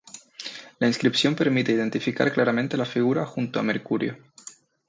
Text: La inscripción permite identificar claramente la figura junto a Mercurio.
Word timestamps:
La 0.79 0.87
inscripción 0.87 1.35
permite 1.35 1.71
identificar 1.73 2.33
claramente 2.33 2.75
la 2.75 2.85
figura 2.85 3.23
junto 3.27 3.59
a 3.59 3.61
Mercurio. 3.61 4.17